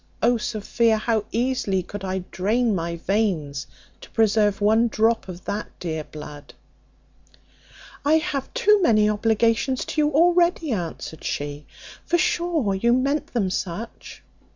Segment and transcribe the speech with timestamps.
[0.23, 3.67] O Sophia, how easily could I drain my veins
[4.01, 6.55] to preserve one drop of that dear blood."
[8.03, 11.67] "I have too many obligations to you already," answered she,
[12.03, 14.23] "for sure you meant them such."